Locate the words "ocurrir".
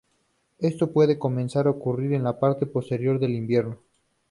1.69-2.13